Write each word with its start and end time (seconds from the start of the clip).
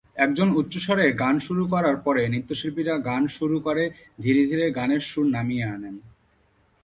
একজন 0.17 0.47
উচ্চস্বরে 0.55 1.05
গান 1.13 1.35
শুরু 1.39 1.63
করার 1.67 1.97
পরে 1.97 2.21
নৃত্যশিল্পীরা 2.27 2.95
গান 2.99 3.23
শুরু 3.27 3.57
করে 3.59 3.83
ধীরে 4.19 4.41
ধীরে 4.45 4.65
গানের 4.71 5.01
সুর 5.01 5.25
নামিয়ে 5.27 5.65
আনেন। 5.65 5.95